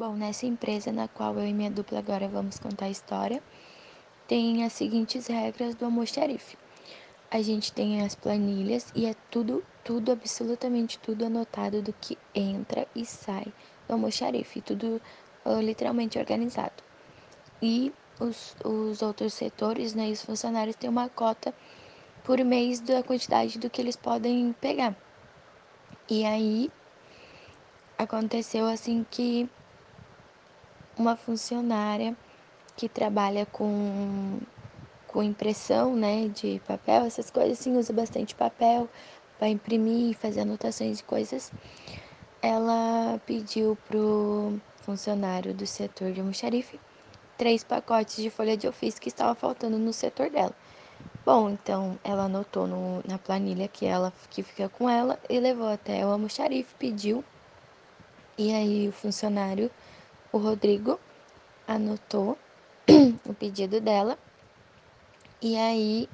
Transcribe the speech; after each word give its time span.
Bom, 0.00 0.14
nessa 0.14 0.46
empresa 0.46 0.90
na 0.90 1.08
qual 1.08 1.38
eu 1.38 1.46
e 1.46 1.52
minha 1.52 1.70
dupla 1.70 1.98
agora 1.98 2.26
vamos 2.26 2.58
contar 2.58 2.86
a 2.86 2.90
história, 2.90 3.42
tem 4.26 4.64
as 4.64 4.72
seguintes 4.72 5.26
regras 5.26 5.74
do 5.74 5.84
almoxarife. 5.84 6.56
A 7.30 7.42
gente 7.42 7.70
tem 7.70 8.00
as 8.00 8.14
planilhas 8.14 8.90
e 8.94 9.04
é 9.04 9.14
tudo, 9.30 9.62
tudo, 9.84 10.10
absolutamente 10.10 10.98
tudo 10.98 11.26
anotado 11.26 11.82
do 11.82 11.92
que 11.92 12.16
entra 12.34 12.88
e 12.96 13.04
sai 13.04 13.52
do 13.86 13.92
almoxarife, 13.92 14.62
tudo 14.62 15.02
uh, 15.44 15.60
literalmente 15.60 16.18
organizado. 16.18 16.82
E 17.60 17.92
os, 18.18 18.56
os 18.64 19.02
outros 19.02 19.34
setores, 19.34 19.92
né, 19.92 20.08
e 20.08 20.12
os 20.12 20.24
funcionários 20.24 20.76
têm 20.76 20.88
uma 20.88 21.10
cota 21.10 21.54
por 22.24 22.42
mês 22.42 22.80
da 22.80 23.02
quantidade 23.02 23.58
do 23.58 23.68
que 23.68 23.82
eles 23.82 23.96
podem 23.96 24.54
pegar. 24.62 24.96
E 26.08 26.24
aí 26.24 26.72
aconteceu 27.98 28.66
assim 28.66 29.04
que 29.10 29.46
uma 31.00 31.16
funcionária 31.16 32.14
que 32.76 32.88
trabalha 32.88 33.46
com, 33.46 34.38
com 35.08 35.22
impressão, 35.22 35.96
né, 35.96 36.28
de 36.28 36.60
papel, 36.66 37.04
essas 37.04 37.30
coisas 37.30 37.58
assim, 37.58 37.76
usa 37.76 37.92
bastante 37.92 38.34
papel 38.34 38.88
para 39.38 39.48
imprimir, 39.48 40.14
fazer 40.16 40.40
anotações 40.40 41.00
e 41.00 41.04
coisas. 41.04 41.50
Ela 42.42 43.18
pediu 43.26 43.76
pro 43.88 44.58
funcionário 44.82 45.54
do 45.54 45.66
setor 45.66 46.12
de 46.12 46.20
almoxarife 46.20 46.78
três 47.40 47.64
pacotes 47.64 48.16
de 48.16 48.28
folha 48.28 48.54
de 48.54 48.68
ofício 48.68 49.00
que 49.00 49.08
estava 49.08 49.34
faltando 49.34 49.78
no 49.78 49.94
setor 49.94 50.28
dela. 50.28 50.52
Bom, 51.24 51.48
então 51.48 51.98
ela 52.04 52.24
anotou 52.24 52.66
no, 52.66 53.02
na 53.08 53.16
planilha 53.18 53.66
que 53.66 53.86
ela 53.86 54.12
que 54.30 54.42
fica 54.42 54.68
com 54.68 54.90
ela 54.90 55.18
e 55.28 55.40
levou 55.40 55.68
até 55.68 56.04
o 56.04 56.10
almoxarife, 56.10 56.74
pediu. 56.78 57.24
E 58.36 58.52
aí 58.52 58.88
o 58.88 58.92
funcionário 58.92 59.70
o 60.32 60.38
Rodrigo 60.38 60.98
anotou 61.66 62.38
o 63.26 63.34
pedido 63.34 63.80
dela 63.80 64.18
e 65.42 65.56
aí 65.56 66.08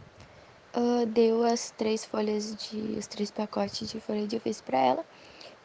uh, 0.76 1.06
deu 1.06 1.44
as 1.44 1.70
três 1.70 2.04
folhas 2.04 2.54
de 2.56 2.96
os 2.98 3.06
três 3.06 3.30
pacotes 3.30 3.88
de 3.88 4.00
folha 4.00 4.26
de 4.26 4.36
ofício 4.36 4.64
para 4.64 4.78
ela 4.78 5.04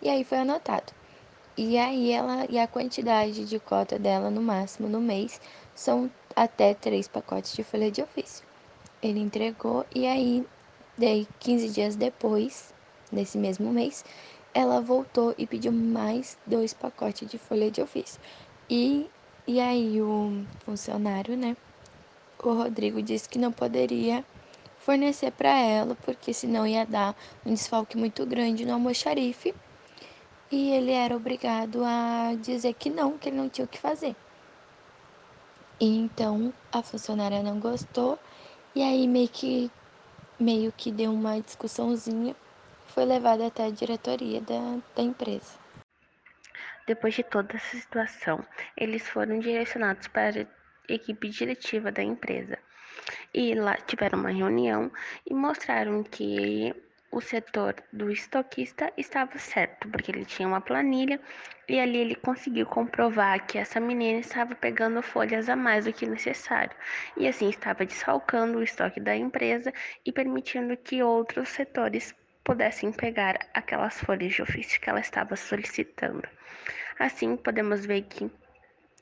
e 0.02 0.09
aí 0.09 0.23
foi 0.23 0.39
anotado. 0.39 0.91
E 1.57 1.77
aí 1.77 2.11
ela 2.11 2.45
e 2.49 2.57
a 2.57 2.67
quantidade 2.67 3.45
de 3.45 3.59
cota 3.59 3.99
dela 3.99 4.29
no 4.29 4.41
máximo 4.41 4.88
no 4.88 4.99
mês 4.99 5.39
são 5.75 6.09
até 6.35 6.73
três 6.73 7.07
pacotes 7.07 7.53
de 7.53 7.63
folha 7.63 7.91
de 7.91 8.02
ofício. 8.02 8.45
Ele 9.02 9.19
entregou 9.19 9.85
e 9.94 10.07
aí 10.07 10.45
daí 10.97 11.27
15 11.39 11.69
dias 11.69 11.95
depois, 11.95 12.73
nesse 13.11 13.38
mesmo 13.38 13.72
mês, 13.72 14.03
ela 14.53 14.81
voltou 14.81 15.33
e 15.38 15.47
pediu 15.47 15.71
mais 15.71 16.38
dois 16.45 16.73
pacotes 16.73 17.30
de 17.30 17.38
folha 17.38 17.71
de 17.71 17.81
ofício. 17.81 18.19
E, 18.69 19.09
e 19.47 19.59
aí 19.59 20.02
o 20.02 20.45
funcionário, 20.66 21.35
né, 21.38 21.55
o 22.44 22.53
Rodrigo 22.53 23.02
disse 23.02 23.29
que 23.29 23.39
não 23.39 23.52
poderia 23.52 24.25
fornecer 24.79 25.31
para 25.31 25.49
ela, 25.59 25.95
porque 25.95 26.33
senão 26.33 26.66
ia 26.66 26.85
dar 26.85 27.16
um 27.45 27.53
desfalque 27.53 27.97
muito 27.97 28.25
grande 28.25 28.66
no 28.66 28.73
almoxarife. 28.73 29.53
E 30.52 30.72
ele 30.72 30.91
era 30.91 31.16
obrigado 31.16 31.83
a 31.85 32.35
dizer 32.41 32.73
que 32.73 32.89
não, 32.89 33.17
que 33.17 33.29
ele 33.29 33.38
não 33.38 33.47
tinha 33.47 33.66
o 33.66 33.67
que 33.67 33.77
fazer. 33.77 34.16
E 35.79 35.97
então 35.97 36.53
a 36.72 36.81
funcionária 36.83 37.41
não 37.41 37.59
gostou 37.59 38.19
e 38.75 38.83
aí 38.83 39.07
meio 39.07 39.29
que 39.29 39.72
meio 40.39 40.72
que 40.72 40.91
deu 40.91 41.11
uma 41.11 41.39
discussãozinha 41.39 42.35
foi 42.94 43.06
levada 43.06 43.47
até 43.47 43.66
a 43.66 43.72
diretoria 43.72 44.42
da, 44.42 44.80
da 44.95 45.02
empresa. 45.02 45.58
Depois 46.86 47.14
de 47.14 47.23
toda 47.23 47.56
essa 47.56 47.78
situação, 47.78 48.45
eles 48.75 49.08
foram 49.08 49.39
direcionados 49.39 50.08
para 50.09 50.42
a 50.42 50.94
equipe 50.94 51.30
diretiva 51.30 51.92
da 51.92 52.03
empresa. 52.03 52.58
E 53.34 53.53
lá 53.53 53.75
tiveram 53.78 54.19
uma 54.19 54.30
reunião 54.30 54.92
e 55.25 55.34
mostraram 55.34 56.03
que 56.03 56.75
o 57.12 57.22
setor 57.22 57.75
do 57.91 58.12
estoquista 58.12 58.91
estava 58.97 59.38
certo, 59.38 59.88
porque 59.90 60.12
ele 60.12 60.25
tinha 60.25 60.47
uma 60.47 60.62
planilha 60.62 61.19
e 61.68 61.80
ali 61.80 61.97
ele 61.97 62.16
conseguiu 62.16 62.66
comprovar 62.66 63.46
que 63.46 63.57
essa 63.57 63.80
menina 63.80 64.19
estava 64.19 64.56
pegando 64.56 65.01
folhas 65.01 65.50
a 65.50 65.56
mais 65.56 65.85
do 65.85 65.94
que 65.94 66.06
necessário 66.06 66.75
e 67.18 67.28
assim 67.28 67.50
estava 67.50 67.85
desfalcando 67.85 68.57
o 68.57 68.63
estoque 68.63 69.00
da 69.00 69.16
empresa 69.16 69.74
e 70.06 70.12
permitindo 70.12 70.75
que 70.78 71.03
outros 71.03 71.50
setores 71.50 72.13
pudessem 72.44 72.91
pegar 72.91 73.38
aquelas 73.53 74.00
folhas 74.00 74.34
de 74.34 74.41
ofício 74.41 74.79
que 74.79 74.90
ela 74.90 75.00
estava 75.00 75.35
solicitando. 75.35 76.28
Assim, 77.00 77.35
podemos 77.35 77.85
ver 77.85 78.03
que 78.03 78.31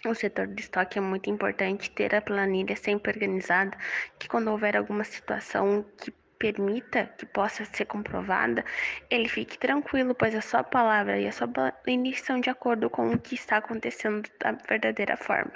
o 0.06 0.14
setor 0.14 0.48
de 0.48 0.62
estoque 0.62 0.98
é 0.98 1.02
muito 1.02 1.30
importante 1.30 1.92
ter 1.92 2.16
a 2.16 2.22
planilha 2.22 2.76
sempre 2.76 3.12
organizada, 3.12 3.78
que 4.18 4.28
quando 4.28 4.50
houver 4.50 4.78
alguma 4.78 5.04
situação 5.04 5.86
que 5.98 6.12
permita 6.40 7.06
que 7.18 7.26
possa 7.26 7.66
ser 7.66 7.86
comprovada, 7.86 8.64
ele 9.10 9.28
fique 9.28 9.58
tranquilo, 9.58 10.16
pois 10.16 10.34
a 10.34 10.42
sua 10.42 10.64
palavra 10.64 11.20
e 11.20 11.28
a 11.28 11.32
sua 11.32 11.48
planilha 11.48 12.14
estão 12.14 12.40
de 12.40 12.50
acordo 12.50 12.90
com 12.90 13.12
o 13.12 13.20
que 13.20 13.36
está 13.36 13.58
acontecendo 13.58 14.30
da 14.40 14.54
verdadeira 14.54 15.18
forma. 15.18 15.52